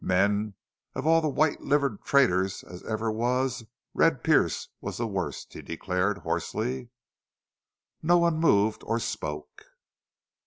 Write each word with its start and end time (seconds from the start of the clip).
"Men, 0.03 0.55
of 0.95 1.05
all 1.05 1.21
the 1.21 1.29
white 1.29 1.61
livered 1.61 2.01
traitors 2.03 2.63
as 2.63 2.81
ever 2.85 3.11
was 3.11 3.65
Red 3.93 4.23
Pearce 4.23 4.69
was 4.81 4.97
the 4.97 5.05
worst!" 5.05 5.53
he 5.53 5.61
declared, 5.61 6.17
hoarsely. 6.25 6.89
No 8.01 8.17
one 8.17 8.39
moved 8.39 8.81
or 8.83 8.99
spoke. 8.99 9.63